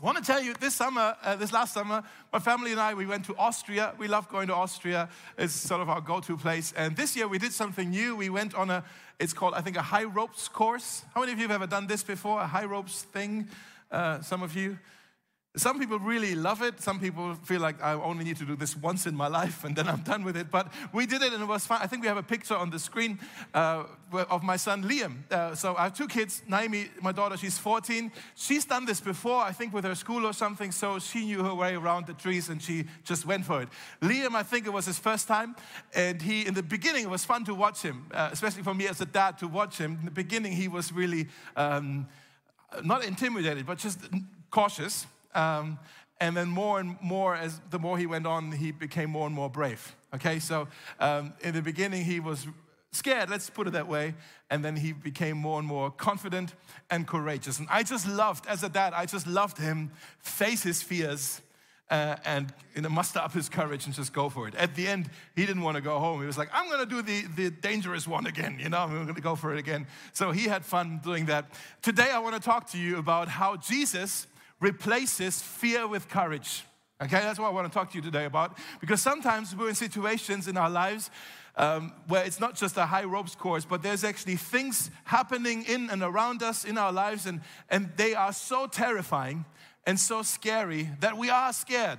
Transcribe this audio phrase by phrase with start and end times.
[0.00, 2.02] I want to tell you this summer, uh, this last summer,
[2.32, 3.92] my family and I, we went to Austria.
[3.98, 5.10] We love going to Austria.
[5.36, 6.72] It's sort of our go to place.
[6.74, 8.16] And this year we did something new.
[8.16, 8.82] We went on a,
[9.18, 11.04] it's called, I think, a high ropes course.
[11.14, 12.40] How many of you have ever done this before?
[12.40, 13.48] A high ropes thing?
[13.92, 14.78] Uh, some of you?
[15.56, 16.80] Some people really love it.
[16.80, 19.74] Some people feel like I only need to do this once in my life and
[19.74, 20.48] then I'm done with it.
[20.48, 21.80] But we did it and it was fun.
[21.82, 23.18] I think we have a picture on the screen
[23.52, 23.82] uh,
[24.12, 25.28] of my son Liam.
[25.28, 26.42] Uh, so I have two kids.
[26.46, 28.12] Naomi, my daughter, she's 14.
[28.36, 30.70] She's done this before, I think with her school or something.
[30.70, 33.68] So she knew her way around the trees and she just went for it.
[34.00, 35.56] Liam, I think it was his first time.
[35.96, 38.86] And he, in the beginning, it was fun to watch him, uh, especially for me
[38.86, 39.96] as a dad to watch him.
[39.98, 41.26] In the beginning, he was really
[41.56, 42.06] um,
[42.84, 43.98] not intimidated, but just
[44.52, 45.06] cautious.
[45.34, 45.78] Um,
[46.20, 49.34] and then more and more, as the more he went on, he became more and
[49.34, 49.96] more brave.
[50.14, 52.46] Okay, so um, in the beginning, he was
[52.92, 54.14] scared, let's put it that way.
[54.50, 56.54] And then he became more and more confident
[56.90, 57.58] and courageous.
[57.58, 61.40] And I just loved, as a dad, I just loved him face his fears
[61.90, 64.54] uh, and you know, muster up his courage and just go for it.
[64.54, 66.20] At the end, he didn't want to go home.
[66.20, 68.90] He was like, I'm going to do the, the dangerous one again, you know, I'm
[68.90, 69.86] going to go for it again.
[70.12, 71.46] So he had fun doing that.
[71.82, 74.26] Today, I want to talk to you about how Jesus
[74.60, 76.64] replaces fear with courage.
[77.02, 78.58] Okay, that's what I want to talk to you today about.
[78.80, 81.10] Because sometimes we're in situations in our lives
[81.56, 85.90] um, where it's not just a high ropes course, but there's actually things happening in
[85.90, 89.44] and around us in our lives, and, and they are so terrifying
[89.86, 91.98] and so scary that we are scared.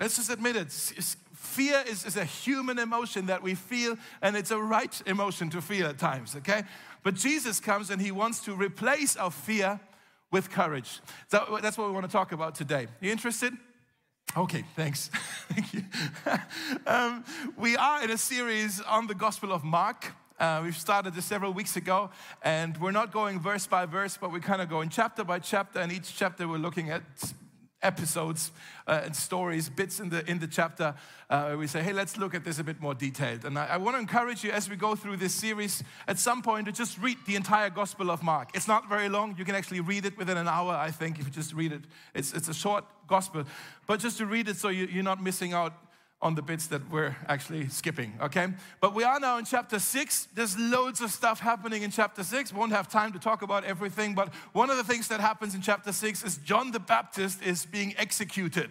[0.00, 0.72] Let's just admit it.
[0.72, 5.60] Fear is, is a human emotion that we feel, and it's a right emotion to
[5.60, 6.62] feel at times, okay?
[7.02, 9.80] But Jesus comes and he wants to replace our fear
[10.32, 11.00] with courage.
[11.30, 12.88] So that's what we want to talk about today.
[13.00, 13.52] You interested?
[14.36, 15.08] Okay, thanks.
[15.48, 15.84] Thank you.
[16.86, 17.22] um,
[17.58, 20.12] we are in a series on the Gospel of Mark.
[20.40, 22.08] Uh, we've started this several weeks ago,
[22.42, 25.80] and we're not going verse by verse, but we're kind of going chapter by chapter,
[25.80, 27.02] and each chapter we're looking at
[27.82, 28.52] episodes
[28.86, 30.94] uh, and stories, bits in the, in the chapter,
[31.30, 33.44] uh, we say, hey, let's look at this a bit more detailed.
[33.44, 36.42] And I, I want to encourage you as we go through this series at some
[36.42, 38.50] point to just read the entire Gospel of Mark.
[38.54, 39.34] It's not very long.
[39.38, 41.82] You can actually read it within an hour, I think, if you just read it.
[42.14, 43.44] It's, it's a short Gospel.
[43.86, 45.72] But just to read it so you, you're not missing out
[46.22, 48.46] on the bits that we're actually skipping, okay?
[48.80, 50.28] But we are now in chapter six.
[50.34, 52.52] There's loads of stuff happening in chapter six.
[52.52, 55.54] We Won't have time to talk about everything, but one of the things that happens
[55.54, 58.70] in chapter six is John the Baptist is being executed.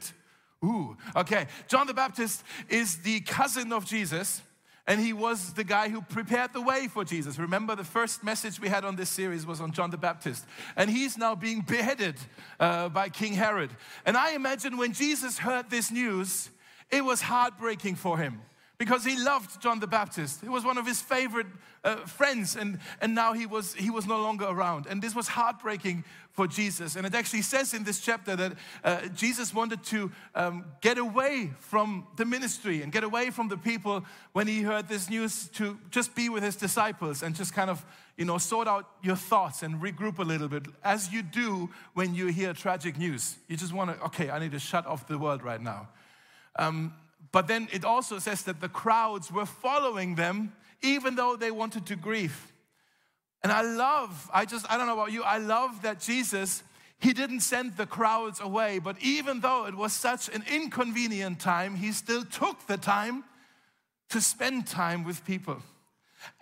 [0.64, 1.48] Ooh, okay.
[1.68, 4.42] John the Baptist is the cousin of Jesus.
[4.88, 7.38] And he was the guy who prepared the way for Jesus.
[7.38, 10.44] Remember, the first message we had on this series was on John the Baptist.
[10.76, 12.16] And he's now being beheaded
[12.60, 13.70] uh, by King Herod.
[14.06, 16.50] And I imagine when Jesus heard this news,
[16.92, 18.42] it was heartbreaking for him
[18.82, 20.42] because he loved John the Baptist.
[20.42, 21.46] He was one of his favorite
[21.84, 24.88] uh, friends, and, and now he was, he was no longer around.
[24.88, 26.96] And this was heartbreaking for Jesus.
[26.96, 28.54] And it actually says in this chapter that
[28.84, 33.58] uh, Jesus wanted to um, get away from the ministry and get away from the
[33.58, 34.04] people
[34.34, 37.86] when he heard this news to just be with his disciples and just kind of,
[38.18, 42.16] you know, sort out your thoughts and regroup a little bit, as you do when
[42.16, 43.36] you hear tragic news.
[43.48, 45.90] You just want to, okay, I need to shut off the world right now.
[46.58, 46.94] Um,
[47.32, 51.86] but then it also says that the crowds were following them even though they wanted
[51.88, 52.52] to grieve.
[53.44, 56.64] And I love, I just, I don't know about you, I love that Jesus,
[57.00, 61.76] he didn't send the crowds away, but even though it was such an inconvenient time,
[61.76, 63.24] he still took the time
[64.10, 65.58] to spend time with people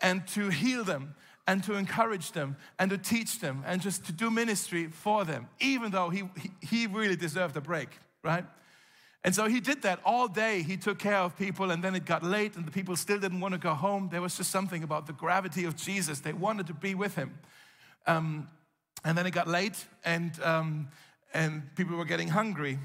[0.01, 1.15] and to heal them
[1.47, 5.47] and to encourage them and to teach them and just to do ministry for them,
[5.59, 7.89] even though he, he, he really deserved a break,
[8.23, 8.45] right?
[9.23, 10.61] And so he did that all day.
[10.61, 13.41] He took care of people, and then it got late, and the people still didn't
[13.41, 14.09] want to go home.
[14.11, 16.21] There was just something about the gravity of Jesus.
[16.21, 17.37] They wanted to be with him.
[18.07, 18.49] Um,
[19.03, 20.87] and then it got late, and, um,
[21.33, 22.79] and people were getting hungry,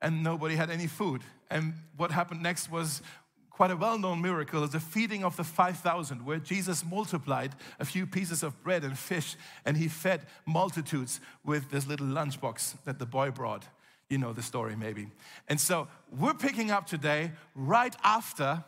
[0.00, 1.22] and nobody had any food.
[1.50, 3.02] And what happened next was
[3.50, 8.06] quite a well known miracle the feeding of the 5,000, where Jesus multiplied a few
[8.06, 13.06] pieces of bread and fish, and he fed multitudes with this little lunchbox that the
[13.06, 13.66] boy brought.
[14.12, 15.08] You know the story, maybe.
[15.48, 18.62] And so we're picking up today right after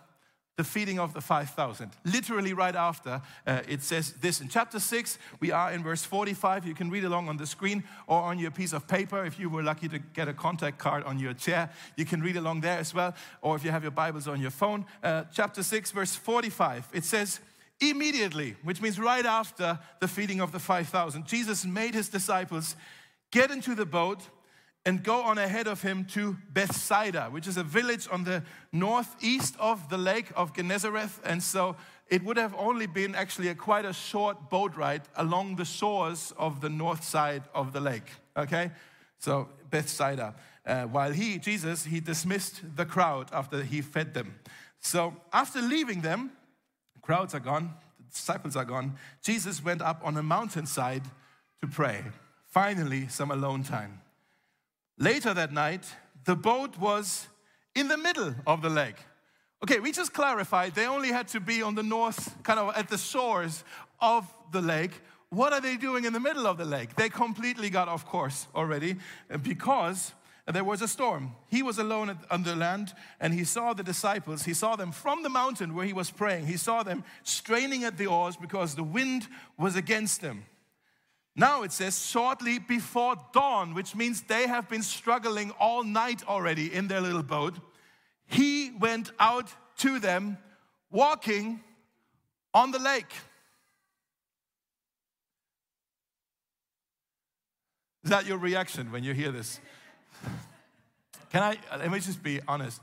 [0.57, 1.91] the feeding of the 5,000.
[2.07, 5.19] Literally, right after, uh, it says this in chapter 6.
[5.41, 6.67] We are in verse 45.
[6.67, 9.23] You can read along on the screen or on your piece of paper.
[9.27, 12.39] If you were lucky to get a contact card on your chair, you can read
[12.39, 13.15] along there as well.
[13.43, 14.87] Or if you have your Bibles on your phone.
[15.03, 16.89] Uh, chapter 6, verse 45.
[16.95, 17.41] It says,
[17.81, 22.77] Immediately, which means right after the feeding of the 5,000, Jesus made his disciples
[23.31, 24.23] get into the boat
[24.87, 28.43] and go on ahead of him to Bethsaida, which is a village on the
[28.73, 31.21] northeast of the lake of Gennesareth.
[31.25, 31.77] And so
[32.09, 36.35] it would have only been actually a quite a short boat ride along the shores
[36.37, 38.11] of the north side of the lake.
[38.37, 38.71] Okay?
[39.19, 40.35] So Bethsaida.
[40.67, 44.35] Uh, while he, Jesus, he dismissed the crowd after he fed them.
[44.81, 46.33] So after leaving them,
[47.01, 48.97] crowds are gone, the disciples are gone.
[49.23, 51.05] Jesus went up on a mountainside
[51.63, 52.05] to pray.
[52.47, 54.01] Finally, some alone time.
[54.99, 55.85] Later that night,
[56.25, 57.29] the boat was
[57.75, 58.97] in the middle of the lake.
[59.63, 62.89] Okay, we just clarified they only had to be on the north, kind of at
[62.89, 63.65] the shores
[64.01, 65.01] of the lake.
[65.31, 66.95] What are they doing in the middle of the lake?
[66.95, 68.97] They completely got off course already
[69.31, 70.13] uh, because
[70.47, 71.35] there was a storm.
[71.49, 74.45] He was alone on the land and he saw the disciples.
[74.45, 76.47] He saw them from the mountain where he was praying.
[76.47, 79.27] He saw them straining at the oars because the wind
[79.59, 80.45] was against them.
[81.37, 86.73] Now it says shortly before dawn, which means they have been struggling all night already
[86.73, 87.55] in their little boat.
[88.27, 90.39] He went out to them
[90.91, 91.61] walking
[92.53, 93.13] on the lake.
[98.05, 99.61] Is that your reaction when you hear this?
[101.31, 102.81] Can I, let me just be honest.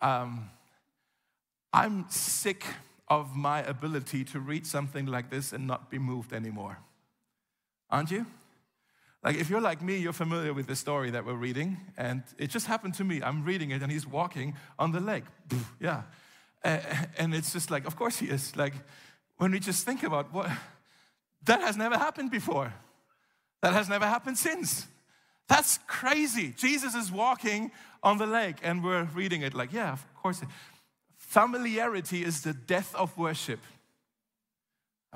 [0.00, 0.50] Um,
[1.72, 2.64] I'm sick
[3.08, 6.78] of my ability to read something like this and not be moved anymore.
[7.90, 8.26] Aren't you?
[9.22, 12.48] Like, if you're like me, you're familiar with the story that we're reading, and it
[12.48, 13.22] just happened to me.
[13.22, 15.24] I'm reading it, and he's walking on the lake.
[15.80, 16.02] yeah.
[16.64, 18.56] And it's just like, of course he is.
[18.56, 18.72] Like,
[19.36, 20.50] when we just think about what,
[21.44, 22.72] that has never happened before,
[23.60, 24.86] that has never happened since.
[25.48, 26.54] That's crazy.
[26.56, 27.72] Jesus is walking
[28.02, 30.42] on the lake, and we're reading it like, yeah, of course.
[31.18, 33.60] Familiarity is the death of worship.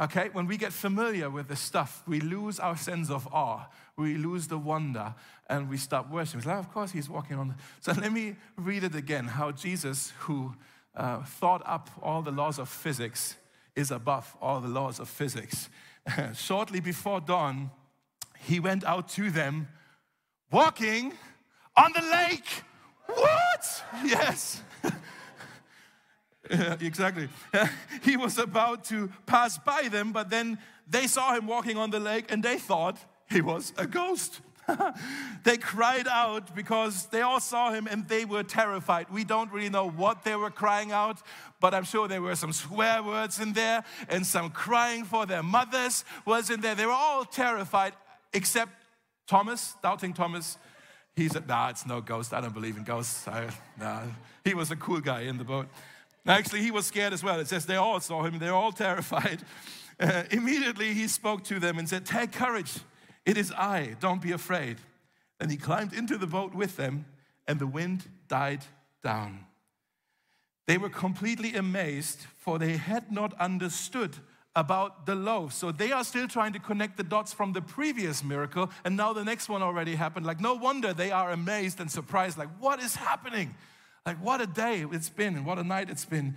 [0.01, 4.17] Okay, when we get familiar with the stuff, we lose our sense of awe, we
[4.17, 5.15] lose the wonder,
[5.49, 6.49] and we stop worshiping.
[6.49, 7.55] Like, of course, he's walking on.
[7.81, 10.53] So let me read it again how Jesus, who
[10.97, 13.37] uh, thought up all the laws of physics,
[13.77, 15.69] is above all the laws of physics.
[16.35, 17.71] Shortly before dawn,
[18.41, 19.69] he went out to them
[20.51, 21.13] walking
[21.77, 22.63] on the lake.
[23.07, 23.85] What?
[24.05, 24.63] Yes.
[26.81, 27.29] Exactly.
[28.03, 30.59] he was about to pass by them, but then
[30.89, 32.99] they saw him walking on the lake and they thought
[33.31, 34.41] he was a ghost.
[35.45, 39.07] they cried out because they all saw him and they were terrified.
[39.11, 41.21] We don't really know what they were crying out,
[41.61, 45.43] but I'm sure there were some swear words in there and some crying for their
[45.43, 46.75] mothers was in there.
[46.75, 47.93] They were all terrified
[48.33, 48.73] except
[49.27, 50.59] Thomas, doubting Thomas.
[51.17, 52.33] He said, Nah, it's no ghost.
[52.33, 53.29] I don't believe in ghosts.
[53.29, 53.49] I,
[53.79, 54.03] nah.
[54.45, 55.69] He was a cool guy in the boat.
[56.27, 57.39] Actually, he was scared as well.
[57.39, 59.43] It says they all saw him, they're all terrified.
[60.01, 62.81] Uh, immediately, he spoke to them and said, Take courage,
[63.25, 64.79] it is I, don't be afraid.
[65.39, 67.07] And he climbed into the boat with them,
[67.47, 68.65] and the wind died
[69.05, 69.47] down.
[70.67, 74.17] They were completely amazed, for they had not understood
[74.57, 75.53] about the loaf.
[75.53, 79.13] So they are still trying to connect the dots from the previous miracle, and now
[79.13, 80.27] the next one already happened.
[80.27, 82.39] Like, no wonder they are amazed and surprised.
[82.39, 83.55] Like, what is happening?
[84.07, 86.37] Like, what a day it's been and what a night it's been.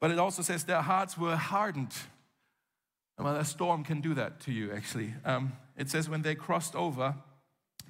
[0.00, 1.94] But it also says their hearts were hardened.
[3.18, 5.14] Well, a storm can do that to you, actually.
[5.24, 7.16] Um, it says when they crossed over,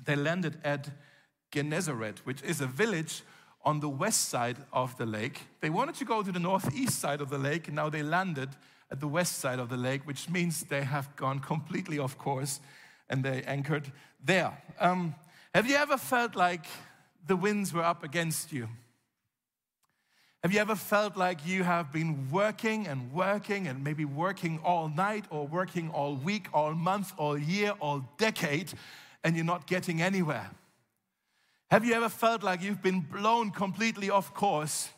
[0.07, 0.89] they landed at
[1.53, 3.23] Gennesaret, which is a village
[3.63, 5.43] on the west side of the lake.
[5.61, 8.49] They wanted to go to the northeast side of the lake, and now they landed
[8.91, 12.61] at the west side of the lake, which means they have gone completely off course
[13.11, 13.93] and they anchored
[14.25, 14.63] there.
[14.81, 15.15] Um,
[15.55, 16.65] have you ever felt like
[17.27, 18.69] the winds were up against you?
[20.43, 24.89] Have you ever felt like you have been working and working and maybe working all
[24.89, 28.73] night or working all week, all month, all year, all decade,
[29.25, 30.49] and you're not getting anywhere?
[31.71, 34.91] Have you ever felt like you've been blown completely off course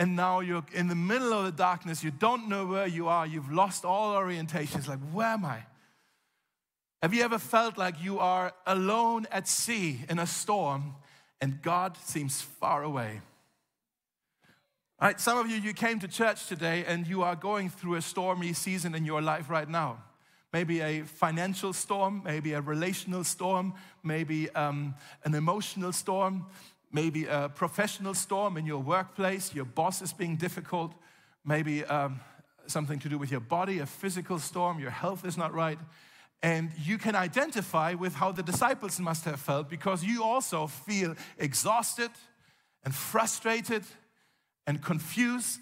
[0.00, 3.24] and now you're in the middle of the darkness, you don't know where you are,
[3.24, 4.80] you've lost all orientation?
[4.80, 5.62] It's like, where am I?
[7.02, 10.96] Have you ever felt like you are alone at sea in a storm
[11.40, 13.20] and God seems far away?
[15.00, 18.02] Right, some of you, you came to church today and you are going through a
[18.02, 20.02] stormy season in your life right now.
[20.52, 26.46] Maybe a financial storm, maybe a relational storm, maybe um, an emotional storm,
[26.90, 29.54] maybe a professional storm in your workplace.
[29.54, 30.92] Your boss is being difficult,
[31.44, 32.18] maybe um,
[32.66, 35.78] something to do with your body, a physical storm, your health is not right.
[36.42, 41.14] And you can identify with how the disciples must have felt because you also feel
[41.38, 42.10] exhausted
[42.82, 43.84] and frustrated
[44.68, 45.60] and confused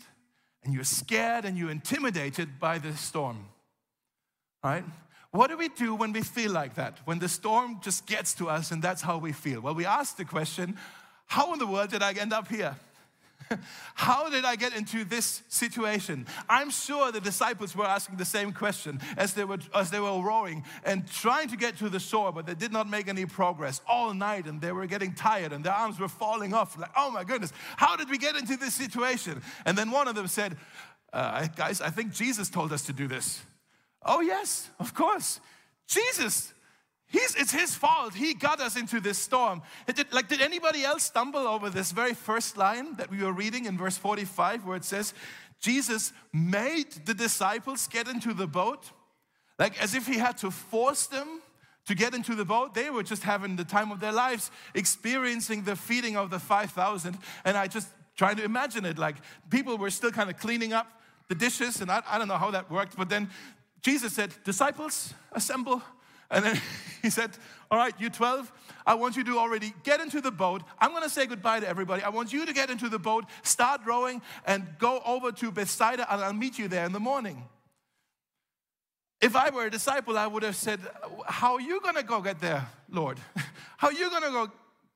[0.64, 3.46] and you're scared and you're intimidated by the storm.
[4.64, 4.84] Right?
[5.30, 6.98] What do we do when we feel like that?
[7.04, 9.60] When the storm just gets to us and that's how we feel?
[9.60, 10.76] Well, we ask the question,
[11.26, 12.74] how in the world did I end up here?
[13.94, 16.26] How did I get into this situation?
[16.48, 20.20] I'm sure the disciples were asking the same question as they were as they were
[20.20, 23.80] rowing and trying to get to the shore, but they did not make any progress
[23.88, 26.78] all night, and they were getting tired, and their arms were falling off.
[26.78, 29.42] Like, oh my goodness, how did we get into this situation?
[29.64, 30.56] And then one of them said,
[31.12, 33.42] uh, "Guys, I think Jesus told us to do this."
[34.04, 35.40] Oh yes, of course,
[35.86, 36.52] Jesus
[37.08, 38.14] He's, it's his fault.
[38.14, 39.62] He got us into this storm.
[39.86, 43.66] Did, like, did anybody else stumble over this very first line that we were reading
[43.66, 45.14] in verse 45 where it says,
[45.60, 48.90] Jesus made the disciples get into the boat?
[49.58, 51.40] Like, as if he had to force them
[51.86, 52.74] to get into the boat.
[52.74, 57.16] They were just having the time of their lives, experiencing the feeding of the 5,000.
[57.44, 58.98] And I just trying to imagine it.
[58.98, 59.16] Like,
[59.50, 60.88] people were still kind of cleaning up
[61.28, 62.96] the dishes, and I, I don't know how that worked.
[62.96, 63.30] But then
[63.82, 65.82] Jesus said, Disciples, assemble
[66.30, 66.60] and then
[67.02, 67.30] he said,
[67.70, 68.52] All right, you 12,
[68.86, 70.62] I want you to already get into the boat.
[70.78, 72.02] I'm going to say goodbye to everybody.
[72.02, 76.12] I want you to get into the boat, start rowing, and go over to Bethsaida,
[76.12, 77.44] and I'll meet you there in the morning.
[79.20, 80.80] If I were a disciple, I would have said,
[81.26, 83.18] How are you going to go get there, Lord?
[83.78, 84.50] How are you going to go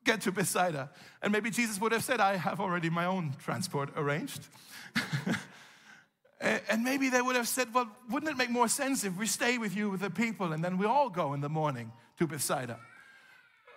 [0.04, 0.90] get to Bethsaida?
[1.22, 4.46] And maybe Jesus would have said, I have already my own transport arranged.
[6.40, 9.58] And maybe they would have said, Well, wouldn't it make more sense if we stay
[9.58, 12.78] with you with the people and then we all go in the morning to Bethsaida?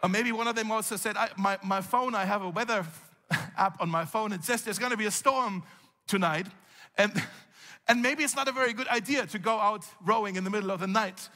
[0.02, 2.86] Or maybe one of them also said, my, my phone, I have a weather
[3.58, 4.34] app on my phone.
[4.34, 5.64] It says there's going to be a storm
[6.08, 6.48] tonight.
[6.98, 7.12] And,
[7.88, 10.72] and maybe it's not a very good idea to go out rowing in the middle
[10.72, 11.30] of the night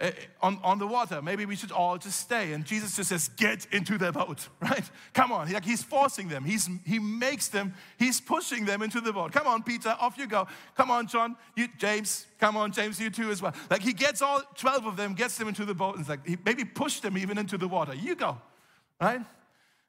[0.00, 0.10] Eh,
[0.42, 1.22] on, on the water.
[1.22, 2.52] Maybe we should all just stay.
[2.52, 4.82] And Jesus just says, Get into the boat, right?
[5.12, 5.52] Come on.
[5.52, 6.44] Like he's forcing them.
[6.44, 9.30] He's, he makes them, he's pushing them into the boat.
[9.30, 10.48] Come on, Peter, off you go.
[10.76, 13.54] Come on, John, you, James, come on, James, you too as well.
[13.70, 16.36] Like he gets all 12 of them, gets them into the boat, and like he
[16.44, 17.94] maybe pushed them even into the water.
[17.94, 18.36] You go,
[19.00, 19.20] right?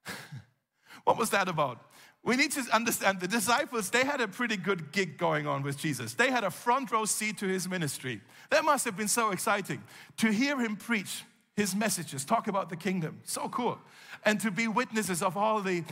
[1.03, 1.79] what was that about?
[2.25, 5.77] We need to understand the disciples, they had a pretty good gig going on with
[5.77, 6.15] Jesus.
[6.15, 8.19] They had a front row seat to his ministry.
[8.49, 9.83] That must have been so exciting
[10.17, 11.23] to hear him preach
[11.55, 13.21] his messages, talk about the kingdom.
[13.23, 13.77] So cool.
[14.25, 15.83] And to be witnesses of all the,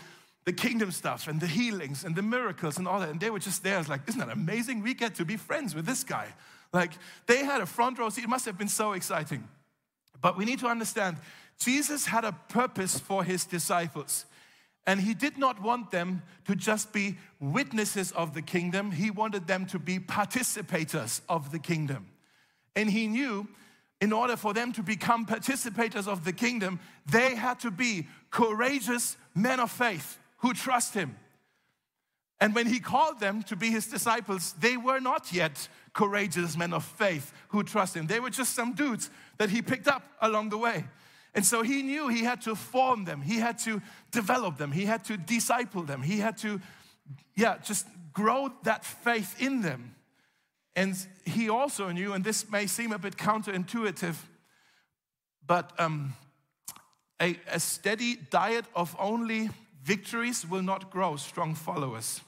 [0.45, 3.09] the kingdom stuff and the healings and the miracles and all that.
[3.09, 3.79] And they were just there.
[3.79, 4.81] It's like, isn't that amazing?
[4.81, 6.33] We get to be friends with this guy.
[6.73, 6.93] Like,
[7.27, 8.23] they had a front row seat.
[8.23, 9.47] It must have been so exciting.
[10.19, 11.17] But we need to understand
[11.59, 14.25] Jesus had a purpose for his disciples.
[14.85, 19.47] And he did not want them to just be witnesses of the kingdom, he wanted
[19.47, 22.07] them to be participators of the kingdom.
[22.75, 23.47] And he knew
[24.01, 29.15] in order for them to become participators of the kingdom, they had to be courageous
[29.33, 31.15] men of faith who trust him.
[32.41, 36.73] And when he called them to be his disciples, they were not yet courageous men
[36.73, 38.07] of faith who trust him.
[38.07, 40.83] They were just some dudes that he picked up along the way.
[41.35, 44.85] And so he knew he had to form them, he had to develop them, he
[44.85, 46.61] had to disciple them, he had to,
[47.35, 49.95] yeah, just grow that faith in them.
[50.75, 54.15] And he also knew, and this may seem a bit counterintuitive,
[55.45, 56.13] but um,
[57.21, 59.49] a, a steady diet of only
[59.83, 62.21] victories will not grow strong followers.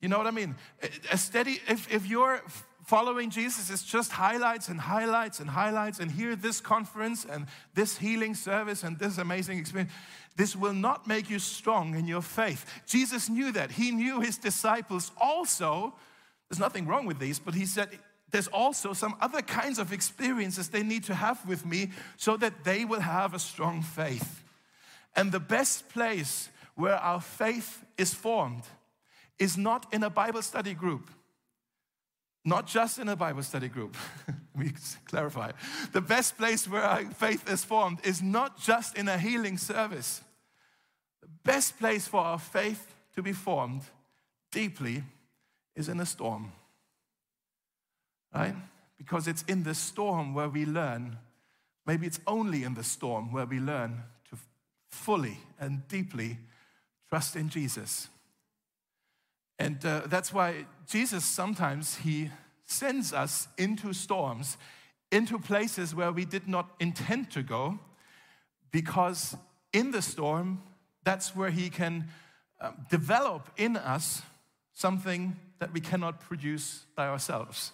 [0.00, 0.54] You know what I mean?
[1.12, 2.42] A steady, if, if you're
[2.90, 7.96] following Jesus is just highlights and highlights and highlights, and here this conference and this
[7.96, 9.92] healing service and this amazing experience.
[10.36, 12.66] This will not make you strong in your faith.
[12.88, 13.70] Jesus knew that.
[13.70, 15.94] He knew his disciples also,
[16.48, 17.96] there's nothing wrong with these, but he said,
[18.32, 22.64] there's also some other kinds of experiences they need to have with me so that
[22.64, 24.42] they will have a strong faith.
[25.14, 28.64] And the best place where our faith is formed
[29.38, 31.08] is not in a Bible study group
[32.44, 33.96] not just in a Bible study group.
[34.56, 34.72] we
[35.06, 35.52] clarify.
[35.92, 40.22] The best place where our faith is formed is not just in a healing service.
[41.20, 43.82] The best place for our faith to be formed
[44.50, 45.02] deeply
[45.76, 46.52] is in a storm.
[48.34, 48.54] Right?
[48.96, 51.18] Because it's in the storm where we learn,
[51.86, 54.38] maybe it's only in the storm where we learn to
[54.90, 56.38] fully and deeply
[57.08, 58.08] trust in Jesus.
[59.60, 62.30] And uh, that's why Jesus sometimes he
[62.64, 64.56] sends us into storms,
[65.12, 67.78] into places where we did not intend to go,
[68.70, 69.36] because
[69.74, 70.62] in the storm,
[71.04, 72.08] that's where he can
[72.58, 74.22] um, develop in us
[74.72, 77.72] something that we cannot produce by ourselves.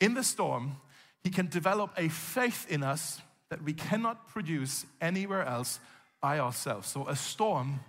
[0.00, 0.76] In the storm,
[1.24, 5.80] he can develop a faith in us that we cannot produce anywhere else
[6.20, 6.88] by ourselves.
[6.88, 7.80] So, a storm,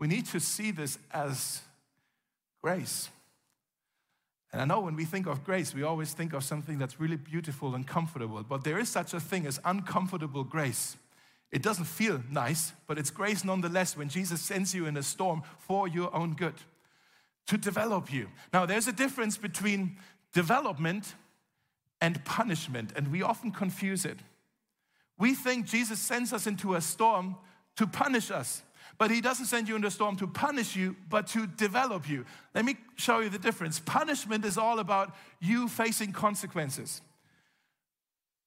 [0.00, 1.62] we need to see this as
[2.62, 3.08] grace.
[4.52, 7.16] And I know when we think of grace, we always think of something that's really
[7.16, 10.96] beautiful and comfortable, but there is such a thing as uncomfortable grace.
[11.52, 15.42] It doesn't feel nice, but it's grace nonetheless when Jesus sends you in a storm
[15.58, 16.54] for your own good,
[17.46, 18.28] to develop you.
[18.52, 19.96] Now, there's a difference between
[20.32, 21.14] development
[22.00, 24.18] and punishment, and we often confuse it.
[25.18, 27.36] We think Jesus sends us into a storm
[27.76, 28.62] to punish us,
[29.00, 32.26] but he doesn't send you into a storm to punish you, but to develop you.
[32.54, 33.80] Let me show you the difference.
[33.80, 37.00] Punishment is all about you facing consequences.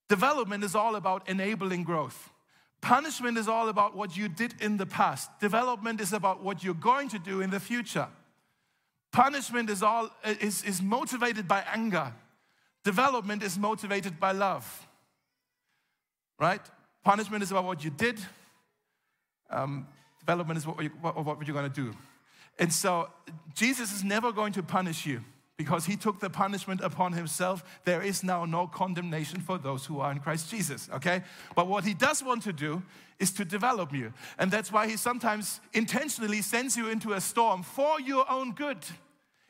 [0.09, 2.29] Development is all about enabling growth.
[2.81, 5.27] Punishment is all about what you did in the past.
[5.39, 8.07] Development is about what you're going to do in the future.
[9.11, 12.13] Punishment is all is, is motivated by anger.
[12.83, 14.87] Development is motivated by love.
[16.39, 16.61] Right?
[17.03, 18.19] Punishment is about what you did.
[19.49, 19.87] Um,
[20.25, 21.93] development is what, what, what you're going to do.
[22.59, 23.09] And so
[23.53, 25.21] Jesus is never going to punish you
[25.57, 27.63] because he took the punishment upon himself.
[27.83, 31.23] There is now no condemnation for those who are in Christ Jesus, okay?
[31.55, 32.81] But what he does want to do
[33.19, 34.13] is to develop you.
[34.39, 38.79] And that's why he sometimes intentionally sends you into a storm for your own good.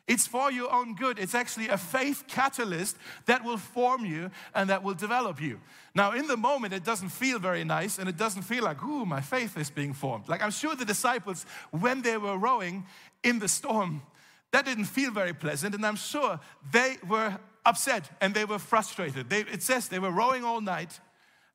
[0.06, 1.18] It's for your own good.
[1.18, 5.60] It's actually a faith catalyst that will form you and that will develop you.
[5.94, 9.06] Now, in the moment, it doesn't feel very nice and it doesn't feel like, ooh,
[9.06, 10.28] my faith is being formed.
[10.28, 12.84] Like, I'm sure the disciples, when they were rowing
[13.22, 14.02] in the storm,
[14.50, 16.38] that didn't feel very pleasant, and I'm sure
[16.70, 19.28] they were upset and they were frustrated.
[19.28, 21.00] They, it says they were rowing all night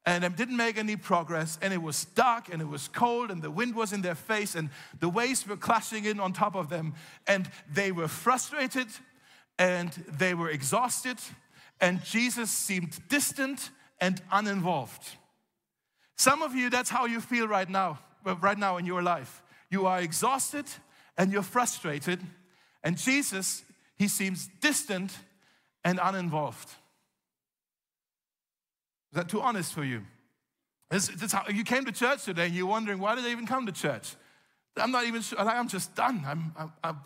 [0.05, 3.51] and didn't make any progress, and it was dark and it was cold, and the
[3.51, 6.93] wind was in their face, and the waves were clashing in on top of them,
[7.27, 8.87] and they were frustrated
[9.57, 11.17] and they were exhausted,
[11.81, 15.17] and Jesus seemed distant and uninvolved.
[16.17, 19.41] Some of you, that's how you feel right now, right now in your life.
[19.69, 20.65] You are exhausted
[21.17, 22.21] and you're frustrated
[22.83, 23.63] and Jesus,
[23.97, 25.17] he seems distant
[25.83, 26.69] and uninvolved.
[29.11, 30.03] Is that too honest for you?
[30.89, 33.45] This, this how, you came to church today and you're wondering, why did I even
[33.45, 34.15] come to church?
[34.77, 36.23] I'm not even sure, like, I'm just done.
[36.25, 36.97] I'm, I'm, I'm,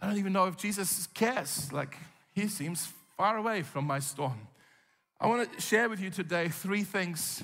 [0.00, 1.72] I don't even know if Jesus cares.
[1.72, 1.96] Like,
[2.34, 4.48] he seems far away from my storm.
[5.20, 7.42] I want to share with you today three things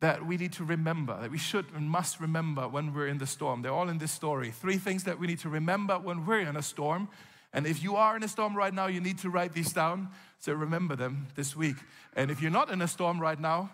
[0.00, 3.26] that we need to remember, that we should and must remember when we're in the
[3.26, 3.62] storm.
[3.62, 4.50] They're all in this story.
[4.50, 7.08] Three things that we need to remember when we're in a storm.
[7.54, 10.08] And if you are in a storm right now, you need to write these down.
[10.40, 11.76] So remember them this week.
[12.16, 13.70] And if you're not in a storm right now,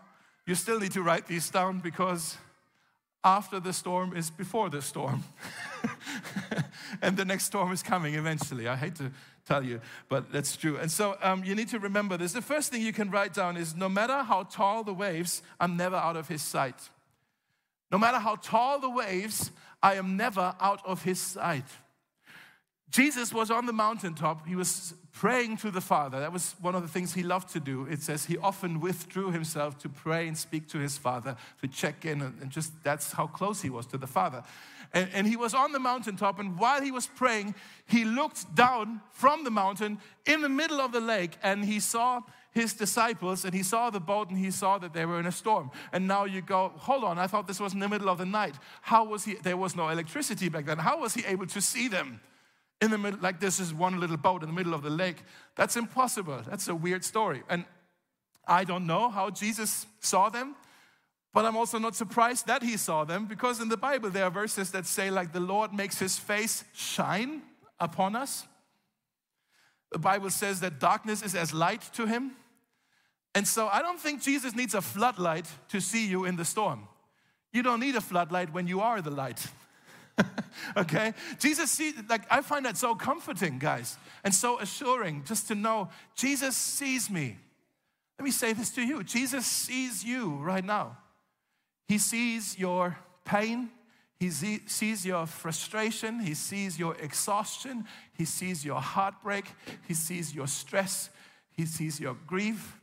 [0.47, 2.37] you still need to write these down because
[3.25, 5.25] after the storm is before the storm.
[7.03, 8.69] and the next storm is coming eventually.
[8.69, 9.11] I hate to
[9.47, 10.77] tell you, but that's true.
[10.77, 12.33] And so um, you need to remember this.
[12.33, 15.77] The first thing you can write down is no matter how tall the waves, I'm
[15.77, 16.91] never out of his sight.
[17.91, 19.51] No matter how tall the waves,
[19.83, 21.65] I am never out of his sight.
[22.91, 24.47] Jesus was on the mountaintop.
[24.47, 26.21] He was praying to the Father.
[26.21, 27.87] That was one of the things he loved to do.
[27.87, 32.05] It says he often withdrew himself to pray and speak to his Father, to check
[32.05, 34.43] in, and just that's how close he was to the Father.
[34.93, 37.55] And, and he was on the mountaintop, and while he was praying,
[37.87, 42.23] he looked down from the mountain in the middle of the lake, and he saw
[42.53, 45.33] his disciples and he saw the boat and he saw that they were in a
[45.33, 45.71] storm.
[45.93, 48.27] And now you go, hold on, I thought this was in the middle of the
[48.27, 48.57] night.
[48.83, 49.35] How was he?
[49.35, 50.79] There was no electricity back then.
[50.79, 52.21] How was he able to see them?
[52.81, 55.23] In the middle, like this is one little boat in the middle of the lake.
[55.57, 56.43] That's impossible.
[56.49, 57.43] That's a weird story.
[57.49, 57.65] And
[58.47, 60.57] I don't know how Jesus saw them,
[61.33, 64.31] but I'm also not surprised that he saw them because in the Bible there are
[64.31, 67.43] verses that say, like, the Lord makes his face shine
[67.79, 68.47] upon us.
[69.93, 72.33] The Bible says that darkness is as light to him.
[73.35, 76.89] And so I don't think Jesus needs a floodlight to see you in the storm.
[77.53, 79.47] You don't need a floodlight when you are the light.
[80.77, 81.15] okay?
[81.39, 85.89] Jesus sees, like, I find that so comforting, guys, and so assuring just to know
[86.15, 87.39] Jesus sees me.
[88.19, 90.99] Let me say this to you Jesus sees you right now.
[91.89, 93.71] He sees your pain,
[94.19, 99.47] He sees your frustration, He sees your exhaustion, He sees your heartbreak,
[99.89, 101.11] He sees your stress,
[101.51, 102.79] He sees your grief,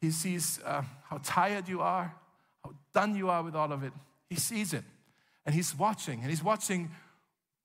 [0.00, 2.14] He sees uh, how tired you are,
[2.62, 3.92] how done you are with all of it.
[4.28, 4.84] He sees it.
[5.46, 6.90] And he's watching, and he's watching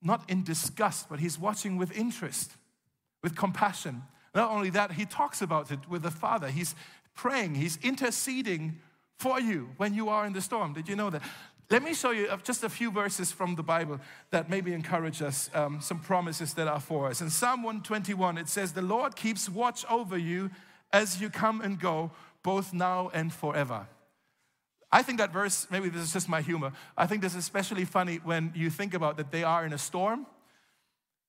[0.02, 2.52] not in disgust, but he's watching with interest,
[3.22, 4.02] with compassion.
[4.34, 6.48] Not only that, he talks about it with the Father.
[6.48, 6.74] He's
[7.14, 8.78] praying, he's interceding
[9.18, 10.72] for you when you are in the storm.
[10.72, 11.22] Did you know that?
[11.70, 15.48] Let me show you just a few verses from the Bible that maybe encourage us,
[15.54, 17.20] um, some promises that are for us.
[17.20, 20.50] In Psalm 121, it says, The Lord keeps watch over you
[20.92, 22.10] as you come and go,
[22.42, 23.86] both now and forever.
[24.92, 27.84] I think that verse, maybe this is just my humor, I think this is especially
[27.84, 30.26] funny when you think about that they are in a storm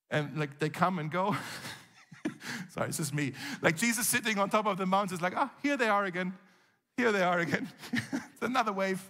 [0.09, 1.35] and like they come and go.
[2.69, 3.33] Sorry, it's just me.
[3.61, 6.33] Like Jesus sitting on top of the mountains, like, ah, here they are again.
[6.97, 7.69] Here they are again.
[7.93, 9.01] it's another wave.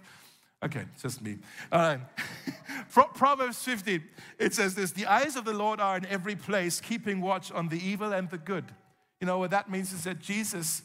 [0.64, 1.38] Okay, just me.
[1.72, 2.00] All right.
[3.14, 4.00] Proverbs 50,
[4.38, 7.68] it says this The eyes of the Lord are in every place, keeping watch on
[7.68, 8.66] the evil and the good.
[9.20, 10.82] You know what that means is that Jesus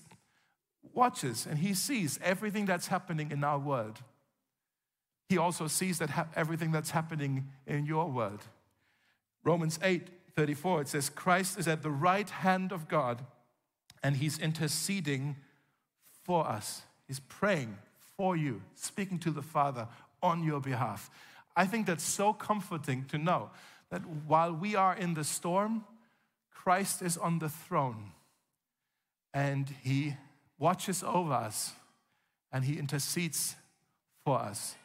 [0.98, 4.02] watches and he sees everything that's happening in our world.
[5.30, 8.42] He also sees that ha- everything that's happening in your world.
[9.44, 13.24] Romans 8 34, it says, Christ is at the right hand of God
[14.04, 15.36] and he's interceding
[16.24, 16.84] for us.
[17.08, 17.78] He's praying
[18.16, 19.88] for you, speaking to the Father
[20.22, 21.10] on your behalf.
[21.56, 23.50] I think that's so comforting to know
[23.90, 25.86] that while we are in the storm,
[26.52, 28.12] Christ is on the throne
[29.34, 30.18] and he
[30.60, 31.74] watches over us
[32.52, 33.56] and he intercedes
[34.26, 34.76] for us.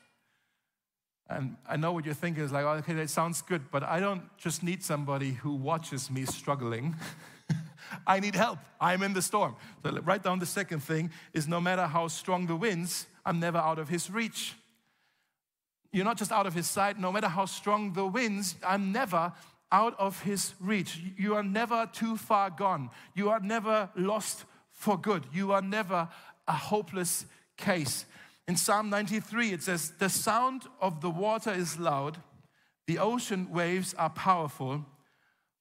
[1.29, 4.01] And I know what you're thinking is like, oh, okay, that sounds good, but I
[4.01, 6.95] don't just need somebody who watches me struggling.
[8.07, 8.59] I need help.
[8.81, 9.57] I'm in the storm.
[9.83, 13.59] So write down the second thing is no matter how strong the winds, I'm never
[13.59, 14.55] out of his reach.
[15.93, 19.33] You're not just out of his sight, no matter how strong the winds, I'm never
[19.71, 21.01] out of his reach.
[21.17, 22.91] You are never too far gone.
[23.15, 24.45] You are never lost
[24.83, 25.25] for good.
[25.33, 26.09] You are never
[26.49, 27.25] a hopeless
[27.57, 28.05] case.
[28.49, 32.19] In Psalm 93, it says, The sound of the water is loud,
[32.89, 34.85] the ocean waves are powerful,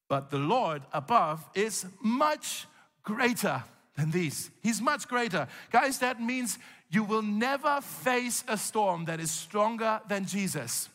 [0.10, 2.66] but the Lord above is much
[3.04, 3.64] greater
[3.96, 4.50] than these.
[4.64, 5.48] He's much greater.
[5.72, 6.58] Guys, that means
[6.90, 10.90] you will never face a storm that is stronger than Jesus.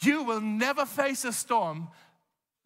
[0.00, 1.88] You will never face a storm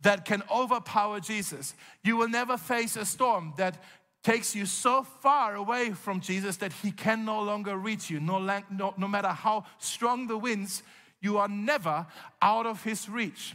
[0.03, 1.75] that can overpower Jesus.
[2.05, 3.83] You will never face a storm that
[4.23, 8.21] takes you so far away from Jesus that he can no longer reach you.
[8.21, 8.39] No,
[8.71, 10.83] no, no matter how strong the winds,
[11.21, 12.07] you are never
[12.41, 13.55] out of his reach.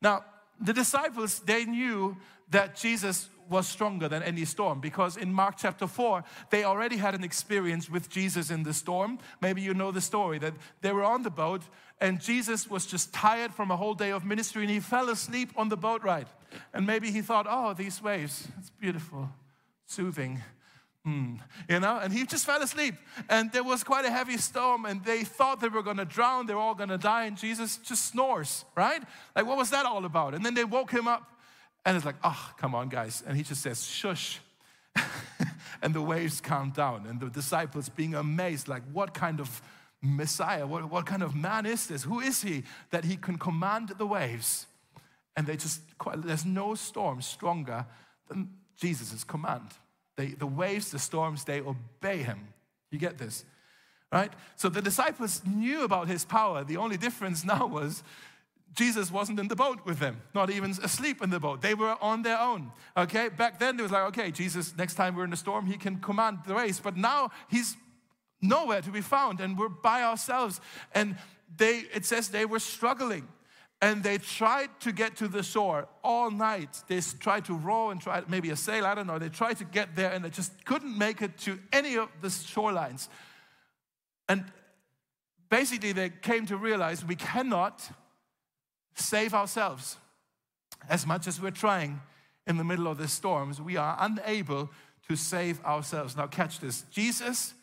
[0.00, 0.24] Now,
[0.60, 2.16] the disciples, they knew
[2.50, 7.14] that Jesus was stronger than any storm because in Mark chapter 4, they already had
[7.14, 9.18] an experience with Jesus in the storm.
[9.40, 11.62] Maybe you know the story that they were on the boat
[12.00, 15.50] and Jesus was just tired from a whole day of ministry and he fell asleep
[15.56, 16.26] on the boat ride.
[16.72, 19.28] And maybe he thought, oh, these waves, it's beautiful,
[19.86, 20.42] soothing.
[21.06, 22.96] Mm, you know, and he just fell asleep.
[23.28, 26.54] And there was quite a heavy storm, and they thought they were to drown, they
[26.54, 29.02] were all to die, and Jesus just snores, right?
[29.36, 30.34] Like, what was that all about?
[30.34, 31.22] And then they woke him up,
[31.84, 33.22] and it's like, oh, come on, guys.
[33.24, 34.40] And he just says, shush.
[35.82, 37.06] and the waves calm down.
[37.06, 39.62] And the disciples being amazed, like, what kind of
[40.02, 42.02] Messiah, what, what kind of man is this?
[42.02, 44.66] Who is he that he can command the waves?
[45.36, 45.82] And they just,
[46.16, 47.86] there's no storm stronger
[48.28, 49.70] than Jesus' command.
[50.16, 52.48] They, the waves, the storms, they obey him.
[52.90, 53.44] You get this?
[54.12, 54.32] Right?
[54.56, 56.64] So the disciples knew about his power.
[56.64, 58.02] The only difference now was
[58.74, 61.62] Jesus wasn't in the boat with them, not even asleep in the boat.
[61.62, 62.72] They were on their own.
[62.96, 63.28] Okay?
[63.28, 65.98] Back then, it was like, okay, Jesus, next time we're in a storm, he can
[65.98, 66.80] command the waves.
[66.80, 67.76] But now he's
[68.42, 70.60] nowhere to be found and we're by ourselves.
[70.94, 71.16] And
[71.56, 73.28] they, it says they were struggling
[73.82, 76.82] and they tried to get to the shore all night.
[76.88, 79.18] They tried to row and try maybe a sail, I don't know.
[79.18, 82.28] They tried to get there and they just couldn't make it to any of the
[82.28, 83.08] shorelines.
[84.28, 84.44] And
[85.50, 87.88] basically, they came to realize we cannot
[88.94, 89.98] save ourselves.
[90.88, 92.00] As much as we're trying
[92.46, 94.70] in the middle of the storms, we are unable
[95.08, 96.16] to save ourselves.
[96.16, 97.54] Now, catch this Jesus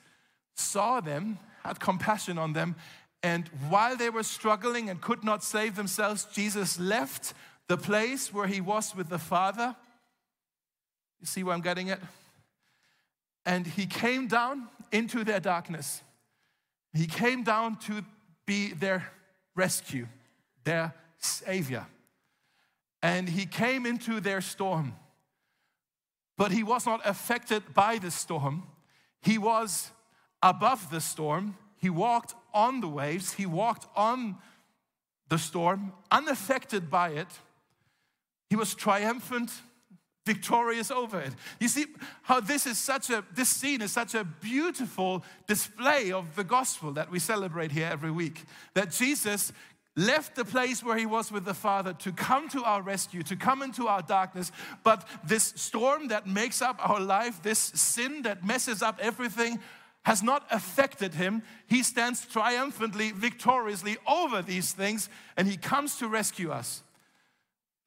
[0.56, 2.76] saw them, had compassion on them,
[3.24, 7.34] and while they were struggling and could not save themselves, Jesus left
[7.70, 9.76] the place where he was with the Father.
[11.22, 12.02] You see where I'm getting it?
[13.46, 16.02] And he came down into their darkness.
[16.94, 18.04] He came down to
[18.46, 19.10] be their
[19.56, 20.08] rescue,
[20.66, 21.86] their Savior.
[23.02, 24.96] And he came into their storm.
[26.38, 28.64] But he was not affected by the storm.
[29.22, 29.92] He was
[30.42, 31.56] above the storm.
[31.84, 33.34] He walked on the waves.
[33.34, 34.38] He walked on
[35.28, 37.28] the storm, unaffected by it.
[38.50, 39.52] He was triumphant,
[40.26, 41.34] victorious over it.
[41.60, 41.88] You see
[42.22, 46.94] how this is such a this scene is such a beautiful display of the gospel
[46.94, 48.44] that we celebrate here every week.
[48.76, 49.52] That Jesus
[49.98, 53.36] left the place where he was with the Father to come to our rescue, to
[53.36, 54.54] come into our darkness.
[54.86, 59.60] But this storm that makes up our life, this sin that messes up everything,
[60.04, 61.44] has not affected him.
[61.68, 66.84] He stands triumphantly, victoriously over these things, and he comes to rescue us.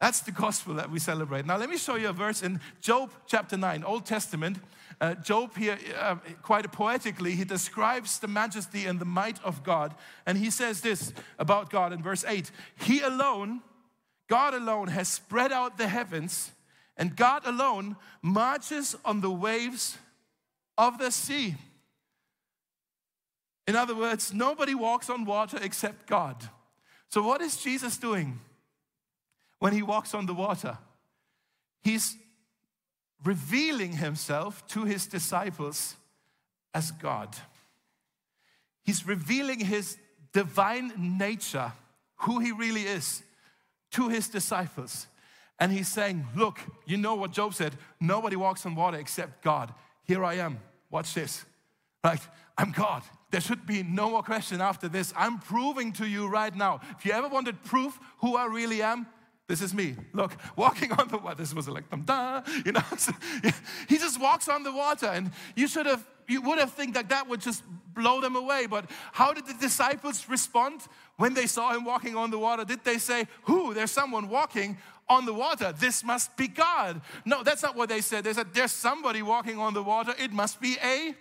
[0.01, 1.47] That's the gospel that we celebrate.
[1.47, 4.59] Now, let me show you a verse in Job chapter 9, Old Testament.
[5.01, 9.95] Uh, Job here, uh, quite poetically, he describes the majesty and the might of God.
[10.27, 13.63] And he says this about God in verse 8 He alone,
[14.29, 16.53] God alone, has spread out the heavens,
[16.97, 19.97] and God alone marches on the waves
[20.77, 21.55] of the sea.
[23.67, 26.37] In other words, nobody walks on water except God.
[27.09, 28.41] So, what is Jesus doing
[29.59, 30.79] when he walks on the water?
[31.83, 32.17] He's
[33.25, 35.97] revealing himself to his disciples
[36.75, 37.35] as God.
[38.85, 39.97] He's revealing his
[40.33, 41.73] divine nature,
[42.17, 43.23] who he really is,
[43.93, 45.07] to his disciples.
[45.59, 49.73] And he's saying, Look, you know what Job said nobody walks on water except God.
[50.05, 50.61] Here I am.
[50.91, 51.45] Watch this.
[52.05, 52.21] Right?
[52.59, 53.03] I'm God.
[53.31, 55.13] There should be no more question after this.
[55.17, 56.81] I'm proving to you right now.
[56.99, 59.07] If you ever wanted proof who I really am,
[59.49, 59.97] this is me.
[60.13, 61.37] Look, walking on the water.
[61.37, 62.83] This was like, dum da, you know.
[63.89, 67.09] he just walks on the water, and you should have, you would have think that
[67.11, 67.63] that would just
[67.95, 68.67] blow them away.
[68.67, 70.83] But how did the disciples respond
[71.17, 72.65] when they saw him walking on the water?
[72.65, 73.73] Did they say, "Who?
[73.75, 75.73] There's someone walking on the water.
[75.73, 78.25] This must be God." No, that's not what they said.
[78.25, 80.15] They said, "There's somebody walking on the water.
[80.19, 81.15] It must be a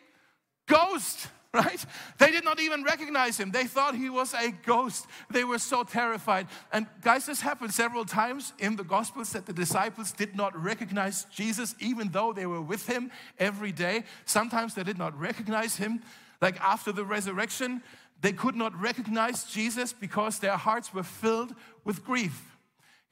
[0.65, 1.85] ghost." right?
[2.17, 3.51] They did not even recognize him.
[3.51, 5.07] They thought he was a ghost.
[5.31, 6.47] They were so terrified.
[6.71, 11.25] And guys, this happened several times in the Gospels that the disciples did not recognize
[11.33, 14.03] Jesus, even though they were with him every day.
[14.25, 16.01] Sometimes they did not recognize him.
[16.41, 17.81] Like after the resurrection,
[18.21, 22.57] they could not recognize Jesus because their hearts were filled with grief.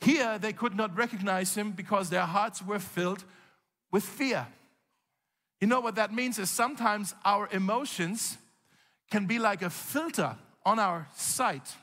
[0.02, 3.24] Here, they could not recognize him because their hearts were filled
[3.90, 4.48] with fear.
[5.64, 8.38] You know what that means is sometimes our emotions
[9.10, 11.74] can be like a filter on our sight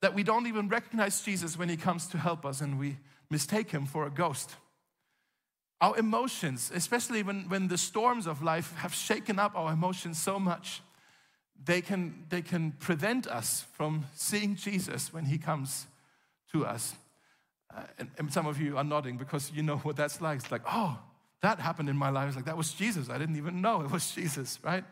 [0.00, 2.96] that we don't even recognize Jesus when he comes to help us and we
[3.28, 4.56] mistake him for a ghost.
[5.82, 10.38] Our emotions, especially when, when the storms of life have shaken up our emotions so
[10.38, 10.80] much,
[11.62, 15.88] they can, they can prevent us from seeing Jesus when he comes
[16.52, 16.94] to us.
[17.76, 20.38] Uh, and, and some of you are nodding because you know what that's like.
[20.38, 20.98] It's like, oh,
[21.42, 22.28] that happened in my life.
[22.28, 23.08] It's like, that was Jesus.
[23.08, 24.84] I didn't even know it was Jesus, right?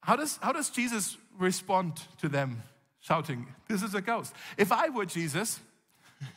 [0.00, 2.62] How does, how does Jesus respond to them
[3.00, 4.34] shouting, This is a ghost?
[4.58, 5.60] If I were Jesus,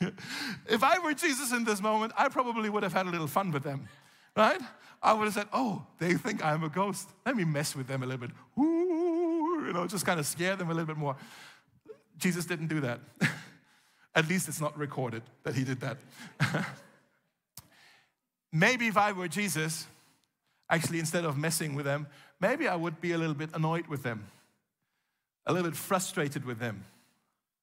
[0.68, 3.50] if I were Jesus in this moment, I probably would have had a little fun
[3.50, 3.88] with them,
[4.36, 4.60] right?
[5.02, 7.08] I would have said, Oh, they think I'm a ghost.
[7.24, 8.30] Let me mess with them a little bit.
[8.58, 11.16] Ooh, you know, just kind of scare them a little bit more.
[12.18, 13.00] Jesus didn't do that.
[14.14, 15.98] At least it's not recorded that he did that.
[18.52, 19.86] maybe if I were Jesus,
[20.70, 22.06] actually, instead of messing with them,
[22.40, 24.26] maybe I would be a little bit annoyed with them,
[25.46, 26.84] a little bit frustrated with them.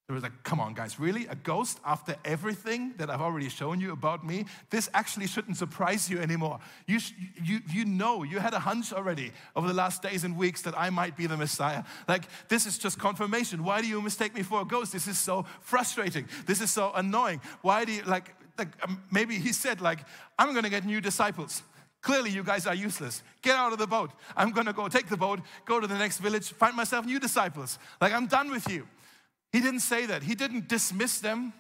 [0.10, 1.28] It was like, come on, guys, really?
[1.28, 4.46] A ghost after everything that I've already shown you about me?
[4.70, 6.60] This actually shouldn't surprise you anymore.
[6.88, 7.00] You,
[7.42, 10.78] you, you know, you had a hunch already over the last days and weeks that
[10.78, 11.84] I might be the Messiah.
[12.06, 13.64] Like, this is just confirmation.
[13.64, 14.92] Why do you mistake me for a ghost?
[14.92, 16.28] This is so frustrating.
[16.46, 17.40] This is so annoying.
[17.62, 20.00] Why do you, like, like um, maybe he said, like,
[20.38, 21.64] I'm gonna get new disciples.
[22.02, 23.24] Clearly, you guys are useless.
[23.42, 24.12] Get out of the boat.
[24.36, 27.80] I'm gonna go take the boat, go to the next village, find myself new disciples.
[28.02, 28.88] Like, I'm done with you.
[29.52, 30.24] He didn't say that.
[30.24, 31.54] He didn't dismiss them.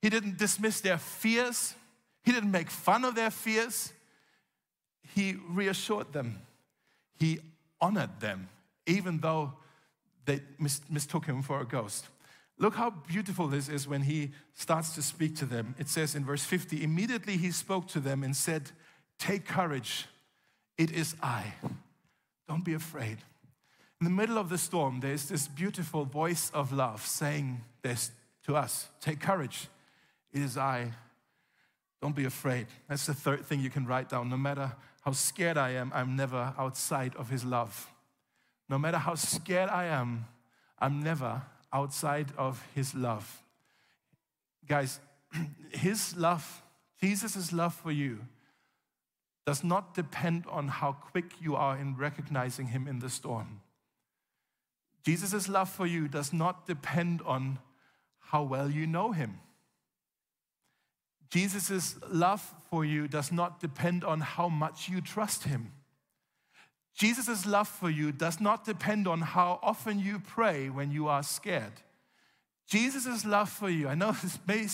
[0.00, 1.74] He didn't dismiss their fears.
[2.24, 3.92] He didn't make fun of their fears.
[5.14, 6.40] He reassured them.
[7.18, 7.38] He
[7.80, 8.48] honored them,
[8.86, 9.52] even though
[10.24, 10.40] they
[10.88, 12.08] mistook him for a ghost.
[12.62, 15.74] Look how beautiful this is when he starts to speak to them.
[15.80, 18.70] It says in verse 50 immediately he spoke to them and said,
[19.18, 20.06] Take courage,
[20.78, 21.54] it is I.
[22.46, 23.18] Don't be afraid.
[24.00, 28.12] In the middle of the storm, there's this beautiful voice of love saying this
[28.46, 29.66] to us Take courage,
[30.32, 30.92] it is I.
[32.00, 32.68] Don't be afraid.
[32.88, 34.28] That's the third thing you can write down.
[34.28, 34.70] No matter
[35.00, 37.90] how scared I am, I'm never outside of His love.
[38.68, 40.26] No matter how scared I am,
[40.78, 43.42] I'm never outside of His love.
[44.66, 45.00] Guys,
[45.72, 46.62] His love,
[47.00, 48.20] Jesus' love for you,
[49.44, 53.60] does not depend on how quick you are in recognizing Him in the storm.
[55.04, 57.58] Jesus' love for you does not depend on
[58.32, 59.40] how well you know him.
[61.28, 65.72] Jesus' love for you does not depend on how much you trust him.
[66.94, 71.22] Jesus' love for you does not depend on how often you pray when you are
[71.22, 71.72] scared.
[72.66, 74.66] Jesus' love for you, I know this may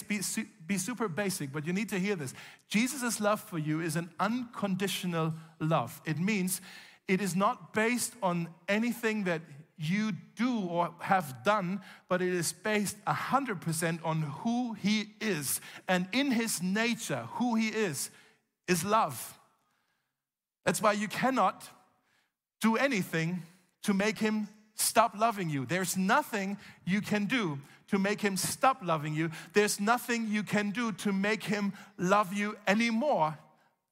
[0.67, 2.35] be, super basic, but you need to hear this.
[2.69, 6.01] Jesus' love for you is an unconditional love.
[6.05, 6.61] It means
[7.07, 9.41] it is not based on anything that
[9.79, 15.61] you do or have done, but it is based 100% on who He is.
[15.87, 18.11] And in His nature, who He is,
[18.67, 19.39] is love.
[20.65, 21.69] That's why you cannot
[22.61, 23.43] do anything
[23.83, 25.67] to make Him stop loving you.
[25.67, 29.31] There's nothing you can do to make Him stop loving you.
[29.53, 33.39] There's nothing you can do to make Him love you any more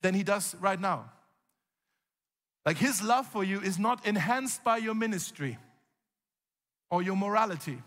[0.03, 1.11] than He does right now.
[2.67, 5.57] Like his love for you is not enhanced by your ministry
[6.91, 7.79] or your morality.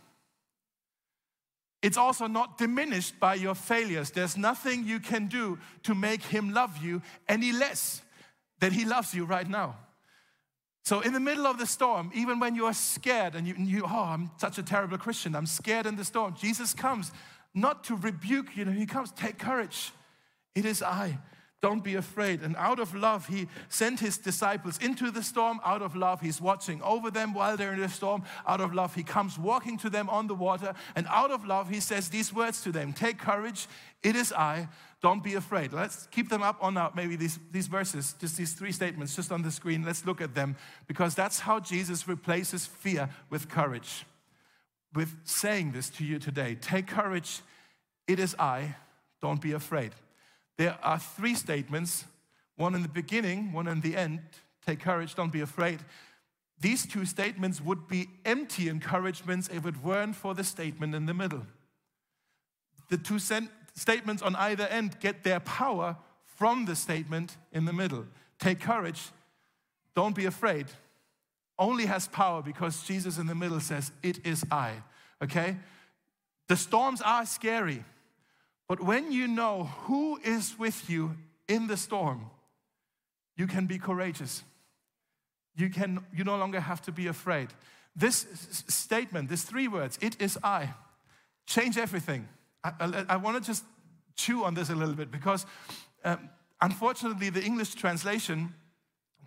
[1.82, 4.12] It's also not diminished by your failures.
[4.12, 8.02] There's nothing you can do to make him love you any less
[8.60, 9.76] than he loves you right now.
[10.84, 13.84] So, in the middle of the storm, even when you are scared and you, you,
[13.86, 17.12] oh, I'm such a terrible Christian, I'm scared in the storm, Jesus comes
[17.54, 19.92] not to rebuke you, know, he comes, take courage.
[20.56, 21.18] It is I.
[21.62, 22.42] Don't be afraid.
[22.42, 25.60] And out of love, he sent his disciples into the storm.
[25.66, 28.24] Out of love, he's watching over them while they're in the storm.
[28.48, 30.74] Out of love, he comes walking to them on the water.
[30.96, 33.68] And out of love, he says these words to them Take courage.
[34.02, 34.70] It is I.
[35.02, 35.74] Don't be afraid.
[35.74, 39.32] Let's keep them up on our, maybe these, these verses, just these three statements, just
[39.32, 39.84] on the screen.
[39.84, 40.56] Let's look at them
[40.88, 44.06] because that's how Jesus replaces fear with courage.
[44.94, 47.42] With saying this to you today Take courage.
[48.08, 48.76] It is I.
[49.22, 49.92] Don't be afraid.
[50.60, 52.04] There are three statements
[52.58, 54.20] one in the beginning, one in the end.
[54.66, 55.80] Take courage, don't be afraid.
[56.60, 61.14] These two statements would be empty encouragements if it weren't for the statement in the
[61.14, 61.44] middle.
[62.90, 65.96] The two statements on either end get their power
[66.26, 68.06] from the statement in the middle.
[68.38, 69.02] Take courage,
[69.96, 70.66] don't be afraid.
[71.58, 74.74] Only has power because Jesus in the middle says, It is I.
[75.24, 75.56] Okay?
[76.50, 77.86] The storms are scary.
[78.70, 82.30] But when you know who is with you in the storm,
[83.36, 84.44] you can be courageous.
[85.56, 87.50] You, can, you no longer have to be afraid.
[87.96, 88.28] This
[88.68, 90.70] statement, these three words, it is I,
[91.48, 92.30] change everything.
[92.64, 93.66] I, I, I want to just
[94.16, 95.48] chew on this a little bit because
[96.06, 96.30] um,
[96.62, 98.54] unfortunately, the English translation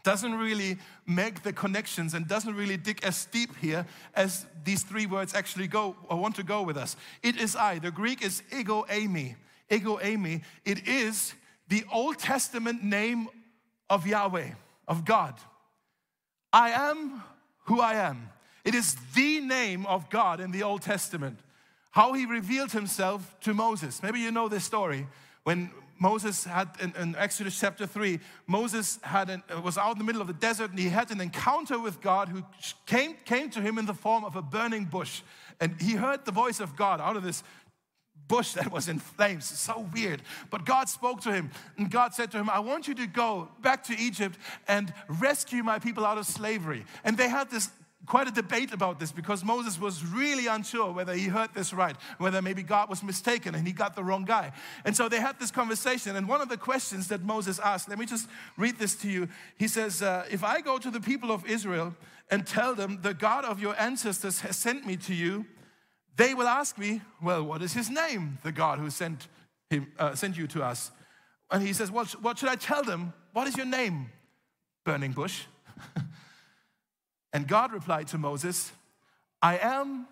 [0.02, 5.06] doesn't really make the connections and doesn't really dig as deep here as these three
[5.06, 6.96] words actually go or want to go with us.
[7.22, 7.78] It is I.
[7.78, 9.36] The Greek is ego eimi.
[9.70, 10.42] Ego eimi.
[10.64, 11.34] It is
[11.68, 13.28] the Old Testament name
[13.88, 14.50] of Yahweh,
[14.88, 15.34] of God.
[16.52, 17.22] I am
[17.64, 18.28] who I am.
[18.64, 21.40] It is the name of God in the Old Testament.
[21.90, 24.02] How he revealed himself to Moses.
[24.02, 25.06] Maybe you know this story.
[25.44, 25.70] When
[26.02, 30.04] Moses had in, in, Exodus chapter 3, Moses had an, uh, was out in the
[30.04, 32.42] middle of the desert and he had an encounter with God who
[32.86, 35.22] came, came to him in the form of a burning bush.
[35.60, 37.44] And he heard the voice of God out of this
[38.26, 39.44] bush that was in flames.
[39.44, 40.22] So weird.
[40.50, 43.48] But God spoke to him and God said to him, I want you to go
[43.60, 44.36] back to Egypt
[44.66, 46.84] and rescue my people out of slavery.
[47.04, 47.70] And they had this
[48.06, 51.96] quite a debate about this because Moses was really unsure whether he heard this right,
[52.18, 54.52] whether maybe God was mistaken and he got the wrong guy.
[54.84, 56.16] And so they had this conversation.
[56.16, 59.28] And one of the questions that Moses asked, let me just read this to you.
[59.56, 61.94] He says, uh, If I go to the people of Israel
[62.30, 65.46] and tell them, the God of your ancestors has sent me to you,
[66.16, 69.28] they will ask me, Well, what is his name, the God who sent,
[69.70, 70.90] him, uh, sent you to us?
[71.50, 73.12] And he says, well, What should I tell them?
[73.32, 74.10] What is your name?
[74.84, 75.44] Burning bush.
[77.32, 78.72] And God replied to Moses,
[79.40, 80.06] I am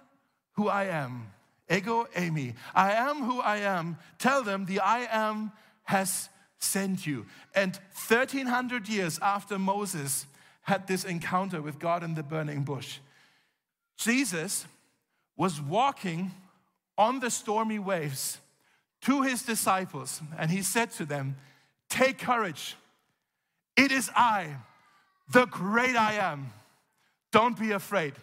[0.52, 1.32] who I am.
[1.70, 2.54] Ego eimi.
[2.74, 3.96] I am who I am.
[4.18, 5.52] Tell them the I am
[5.84, 6.28] has
[6.58, 7.26] sent you.
[7.54, 7.78] And
[8.08, 10.26] 1300 years after Moses
[10.62, 12.98] had this encounter with God in the burning bush,
[13.96, 14.66] Jesus
[15.36, 16.32] was walking
[16.98, 18.38] on the stormy waves
[19.02, 21.36] to his disciples, and he said to them,
[21.88, 22.76] Take courage.
[23.76, 24.56] It is I,
[25.32, 26.52] the great I am.
[27.32, 28.14] Don't be afraid.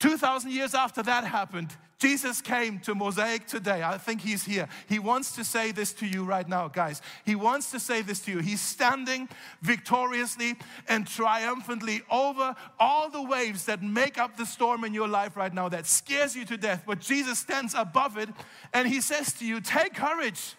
[0.00, 3.82] 2,000 years after that happened, Jesus came to Mosaic today.
[3.82, 4.68] I think he's here.
[4.88, 7.00] He wants to say this to you right now, guys.
[7.24, 8.38] He wants to say this to you.
[8.40, 9.28] He's standing
[9.62, 10.56] victoriously
[10.88, 15.54] and triumphantly over all the waves that make up the storm in your life right
[15.54, 16.82] now that scares you to death.
[16.86, 18.28] But Jesus stands above it
[18.74, 20.56] and he says to you, Take courage.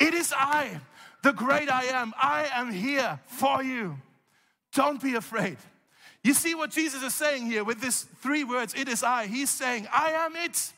[0.00, 0.80] It is I,
[1.22, 2.14] the great I am.
[2.16, 3.98] I am here for you.
[4.72, 5.58] Don't be afraid.
[6.24, 9.26] You see what Jesus is saying here with these three words, it is I.
[9.26, 10.72] He's saying, I am it.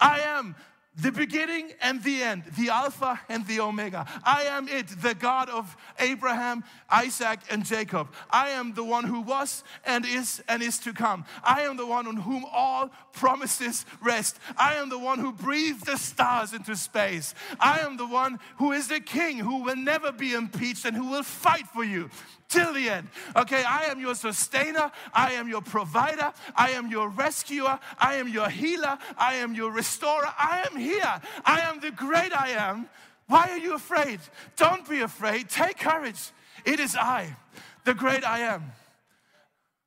[0.00, 0.56] I am
[0.96, 4.06] the beginning and the end, the Alpha and the Omega.
[4.24, 8.08] I am it, the God of Abraham, Isaac, and Jacob.
[8.30, 11.26] I am the one who was and is and is to come.
[11.44, 14.38] I am the one on whom all promises rest.
[14.56, 17.34] I am the one who breathed the stars into space.
[17.60, 21.10] I am the one who is the king who will never be impeached and who
[21.10, 22.08] will fight for you
[22.48, 23.08] till the end.
[23.34, 28.28] Okay, I am your sustainer, I am your provider, I am your rescuer, I am
[28.28, 30.28] your healer, I am your restorer.
[30.38, 31.20] I am here.
[31.44, 32.88] I am the great I am.
[33.26, 34.20] Why are you afraid?
[34.56, 35.48] Don't be afraid.
[35.48, 36.30] Take courage.
[36.64, 37.36] It is I,
[37.84, 38.72] the great I am.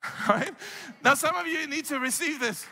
[0.29, 0.53] Right?
[1.03, 2.65] Now, some of you need to receive this.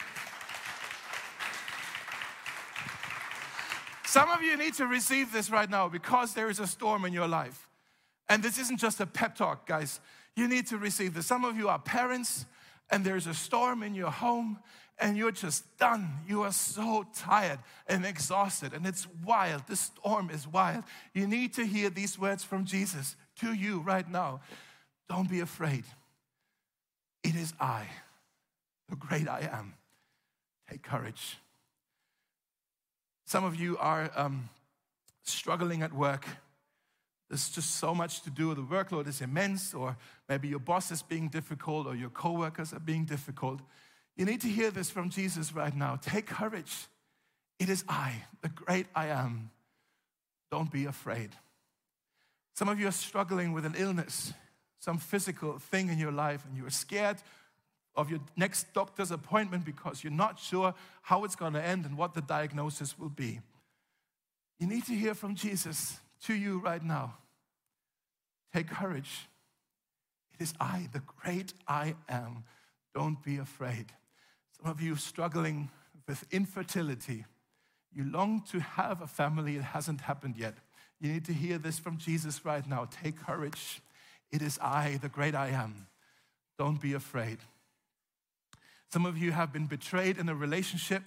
[4.05, 7.11] Some of you need to receive this right now because there is a storm in
[7.11, 7.67] your life.
[8.29, 9.99] And this isn't just a pep talk, guys.
[10.35, 11.25] You need to receive this.
[11.25, 12.45] Some of you are parents,
[12.89, 14.59] and there's a storm in your home,
[14.99, 16.09] and you're just done.
[16.27, 19.63] You are so tired and exhausted, and it's wild.
[19.67, 20.83] This storm is wild.
[21.13, 24.41] You need to hear these words from Jesus to you right now.
[25.09, 25.83] Don't be afraid.
[27.23, 27.87] It is I,
[28.89, 29.73] the great I am.
[30.69, 31.37] Take courage.
[33.25, 34.49] Some of you are um,
[35.23, 36.25] struggling at work.
[37.29, 38.53] There's just so much to do.
[38.53, 39.97] The workload is immense, or
[40.29, 43.59] maybe your boss is being difficult, or your coworkers are being difficult.
[44.17, 45.99] You need to hear this from Jesus right now.
[46.01, 46.87] Take courage.
[47.59, 49.51] It is I, the great I am.
[50.51, 51.29] Don't be afraid.
[52.55, 54.33] Some of you are struggling with an illness,
[54.79, 57.17] some physical thing in your life, and you're scared
[57.95, 61.97] of your next doctor's appointment because you're not sure how it's going to end and
[61.97, 63.39] what the diagnosis will be.
[64.59, 67.15] You need to hear from Jesus to you right now.
[68.53, 69.27] Take courage.
[70.33, 72.43] It is I, the great I am.
[72.95, 73.85] Don't be afraid.
[74.61, 75.69] Some of you struggling
[76.07, 77.25] with infertility.
[77.93, 80.55] You long to have a family, it hasn't happened yet.
[80.99, 82.87] You need to hear this from Jesus right now.
[83.03, 83.81] Take courage.
[84.31, 85.87] It is I, the great I am.
[86.57, 87.37] Don't be afraid.
[88.91, 91.03] Some of you have been betrayed in a relationship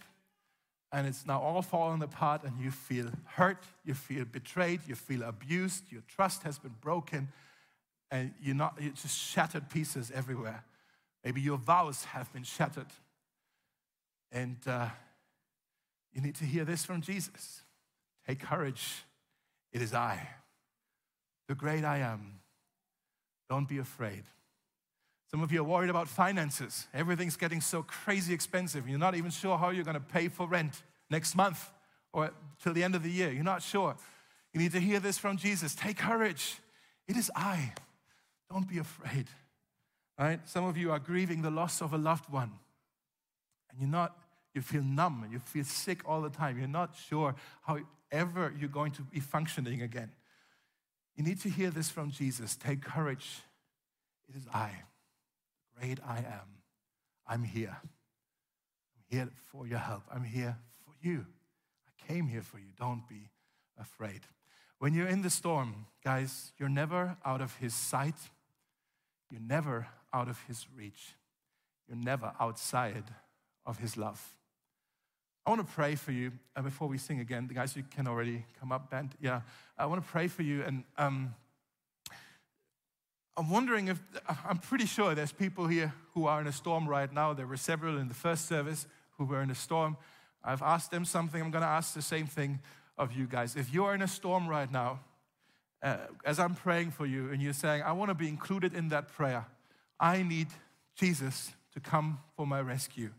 [0.92, 5.22] and it's now all fallen apart and you feel hurt, you feel betrayed, you feel
[5.22, 7.28] abused, your trust has been broken
[8.10, 10.64] and you're not you're just shattered pieces everywhere.
[11.24, 12.86] Maybe your vows have been shattered.
[14.32, 14.88] And uh,
[16.12, 17.62] you need to hear this from Jesus.
[18.26, 19.04] Take courage.
[19.72, 20.28] It is I,
[21.48, 22.40] the great I am.
[23.48, 24.24] Don't be afraid.
[25.30, 26.88] Some of you are worried about finances.
[26.92, 28.88] Everything's getting so crazy expensive.
[28.88, 31.70] You're not even sure how you're going to pay for rent next month
[32.12, 33.30] or till the end of the year.
[33.30, 33.96] You're not sure.
[34.52, 35.74] You need to hear this from Jesus.
[35.74, 36.58] Take courage.
[37.06, 37.72] It is I.
[38.50, 39.28] Don't be afraid.
[40.18, 40.40] Right?
[40.48, 42.52] Some of you are grieving the loss of a loved one.
[43.70, 44.16] And you're not,
[44.54, 46.58] you feel numb, you feel sick all the time.
[46.58, 47.78] You're not sure how
[48.10, 50.10] ever you're going to be functioning again.
[51.16, 52.56] You need to hear this from Jesus.
[52.56, 53.42] Take courage.
[54.28, 54.70] It is I
[55.80, 56.58] great I am.
[57.26, 57.76] I'm here.
[57.82, 60.02] I'm here for your help.
[60.12, 61.26] I'm here for you.
[61.86, 62.72] I came here for you.
[62.78, 63.30] Don't be
[63.78, 64.20] afraid.
[64.78, 68.14] When you're in the storm, guys, you're never out of his sight.
[69.30, 71.14] You're never out of his reach.
[71.88, 73.04] You're never outside
[73.66, 74.34] of his love.
[75.46, 77.48] I want to pray for you uh, before we sing again.
[77.48, 79.14] The guys, you can already come up, band.
[79.20, 79.40] Yeah,
[79.78, 80.62] I want to pray for you.
[80.62, 81.34] And um,
[83.36, 83.98] I'm wondering if,
[84.46, 87.32] I'm pretty sure there's people here who are in a storm right now.
[87.32, 88.86] There were several in the first service
[89.16, 89.96] who were in a storm.
[90.44, 91.40] I've asked them something.
[91.40, 92.60] I'm going to ask the same thing
[92.98, 93.56] of you guys.
[93.56, 95.00] If you're in a storm right now,
[95.82, 98.90] uh, as I'm praying for you, and you're saying, I want to be included in
[98.90, 99.46] that prayer,
[99.98, 100.48] I need
[100.94, 103.10] Jesus to come for my rescue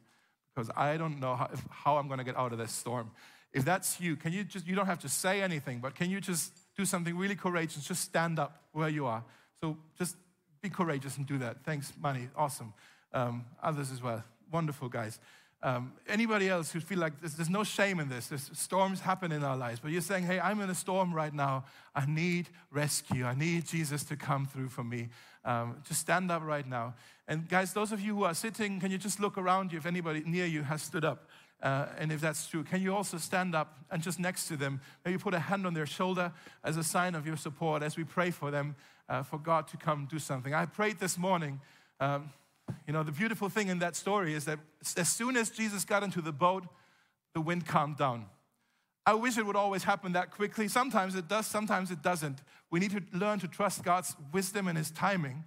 [0.54, 3.12] because I don't know how, if, how I'm going to get out of this storm.
[3.54, 6.22] If that's you, can you just, you don't have to say anything, but can you
[6.22, 7.86] just do something really courageous?
[7.86, 9.24] Just stand up where you are.
[9.60, 10.16] So just
[10.62, 11.58] be courageous and do that.
[11.66, 12.30] Thanks, Money.
[12.36, 12.74] Awesome.
[13.14, 14.24] Um, others as well.
[14.52, 15.20] Wonderful, guys.
[15.64, 19.44] Um, anybody else who feel like there's, no shame in this, there's, storms happen in
[19.44, 21.66] our lives, but you're saying, hey, I'm in a storm right now.
[21.94, 23.26] I need rescue.
[23.26, 25.10] I need Jesus to come through for me.
[25.46, 26.96] Um, just stand up right now.
[27.28, 29.86] And guys, those of you who are sitting, can you just look around you if
[29.86, 31.30] anybody near you has stood up?
[31.62, 34.82] Uh, and if that's true, can you also stand up and just next to them,
[35.06, 36.32] maybe put a hand on their shoulder
[36.64, 38.76] as a sign of your support as we pray for them,
[39.08, 40.56] uh, for God to come do something?
[40.56, 41.62] I prayed this morning.
[42.00, 42.32] Um,
[42.88, 44.60] you know, the beautiful thing in that story is that
[44.98, 46.66] as soon as Jesus got into the boat,
[47.34, 48.26] the wind calmed down.
[49.06, 50.68] I wish it would always happen that quickly.
[50.68, 52.40] Sometimes it does, sometimes it doesn't.
[52.70, 55.44] We need to learn to trust God's wisdom and His timing.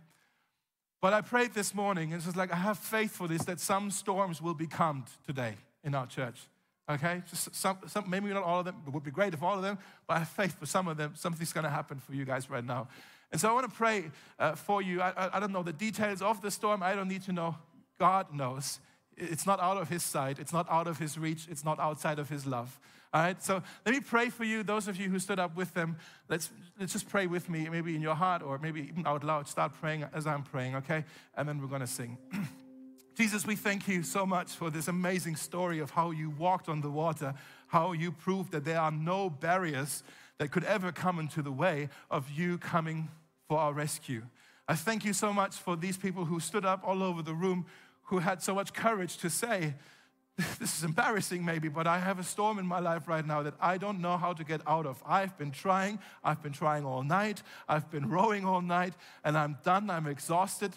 [1.01, 3.61] But I prayed this morning, and it's just like I have faith for this that
[3.61, 6.41] some storms will be calmed today in our church.
[6.89, 7.23] Okay?
[7.29, 8.77] Just some, some, maybe not all of them.
[8.87, 10.97] It would be great if all of them, but I have faith for some of
[10.97, 11.13] them.
[11.15, 12.89] Something's going to happen for you guys right now.
[13.33, 15.01] And so I want to pray uh, for you.
[15.01, 16.83] I, I, I don't know the details of the storm.
[16.83, 17.57] I don't need to know.
[17.99, 18.81] God knows.
[19.17, 20.39] It's not out of His sight.
[20.39, 21.47] It's not out of His reach.
[21.51, 22.79] It's not outside of His love.
[23.13, 24.65] All right, so let me pray for you.
[24.65, 25.97] Those of you who stood up with them,
[26.29, 29.47] let's, let's just pray with me, maybe in your heart or maybe even out loud.
[29.47, 31.05] Start praying as I'm praying, okay?
[31.37, 32.19] And then we're going to sing.
[33.15, 36.81] Jesus, we thank you so much for this amazing story of how you walked on
[36.81, 37.33] the water,
[37.69, 40.03] how you proved that there are no barriers
[40.39, 43.09] that could ever come into the way of you coming
[43.47, 44.23] for our rescue.
[44.67, 47.67] I thank you so much for these people who stood up all over the room,
[48.07, 49.75] who had so much courage to say,
[50.59, 53.55] this is embarrassing maybe, but I have a storm in my life right now that
[53.61, 55.01] I don't know how to get out of.
[55.07, 59.57] I've been trying, I've been trying all night, I've been rowing all night, and I'm
[59.63, 60.73] done, I'm exhausted,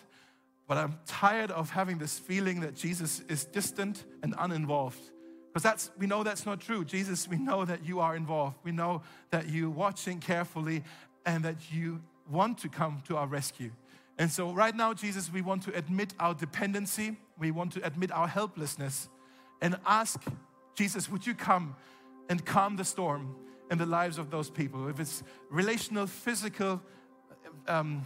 [0.67, 5.01] but I'm tired of having this feeling that Jesus is distant and uninvolved.
[5.47, 6.83] Because that's we know that's not true.
[6.85, 8.57] Jesus, we know that you are involved.
[8.63, 9.01] We know
[9.31, 10.83] that you're watching carefully
[11.25, 13.71] and that you want to come to our rescue.
[14.19, 18.11] And so right now, Jesus, we want to admit our dependency, we want to admit
[18.11, 19.09] our helplessness
[19.61, 20.23] and ask
[20.75, 21.75] Jesus, would you come
[22.29, 23.35] and calm the storm
[23.71, 24.87] in the lives of those people?
[24.87, 26.81] If it's relational, physical,
[27.67, 28.03] um,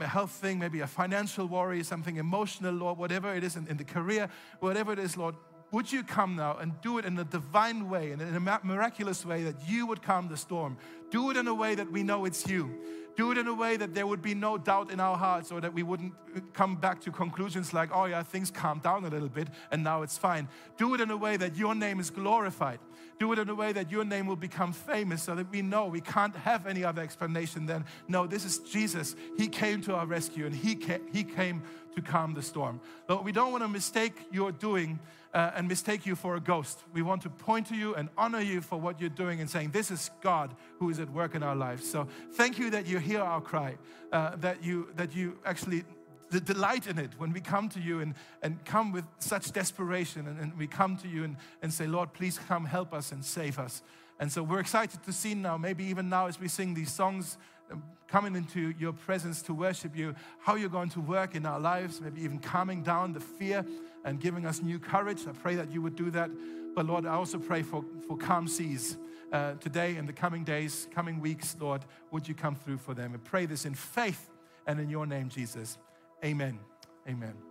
[0.00, 3.76] a, health thing, maybe a financial worry, something emotional, Lord, whatever it is in, in
[3.76, 4.28] the career,
[4.60, 5.34] whatever it is, Lord,
[5.70, 9.24] would you come now and do it in a divine way and in a miraculous
[9.26, 10.78] way that you would calm the storm?
[11.10, 12.78] Do it in a way that we know it's you.
[13.16, 15.60] Do it in a way that there would be no doubt in our hearts or
[15.60, 19.10] that we wouldn't uh, come back to conclusions like, oh yeah, things calmed down a
[19.10, 20.48] little bit and now it's fine.
[20.76, 22.78] Do it in a way that your name is glorified.
[23.18, 25.86] Do it in a way that your name will become famous so that we know
[25.86, 29.16] we can't have any other explanation than, no, this is Jesus.
[29.36, 31.62] He came to our rescue and He came, he came
[31.96, 32.80] to calm the storm.
[33.08, 35.00] Lord, we don't want to mistake your doing
[35.34, 36.82] uh, and mistake you for a ghost.
[36.92, 39.70] We want to point to you and honor you for what you're doing and saying,
[39.70, 41.88] This is God who is at work in our lives.
[41.88, 43.76] So thank you that you hear our cry,
[44.12, 45.84] uh, that, you, that you actually
[46.30, 50.26] the delight in it when we come to you and, and come with such desperation
[50.26, 53.24] and, and we come to you and, and say, Lord, please come help us and
[53.24, 53.82] save us.
[54.20, 57.38] And so we're excited to see now, maybe even now as we sing these songs,
[57.70, 61.60] um, coming into your presence to worship you, how you're going to work in our
[61.60, 63.64] lives, maybe even calming down the fear
[64.04, 65.26] and giving us new courage.
[65.26, 66.30] I pray that you would do that.
[66.74, 68.96] But Lord, I also pray for, for calm seas
[69.32, 71.84] uh, today and the coming days, coming weeks, Lord.
[72.10, 73.12] Would you come through for them?
[73.14, 74.30] I pray this in faith
[74.66, 75.78] and in your name, Jesus.
[76.24, 76.58] Amen.
[77.08, 77.47] Amen.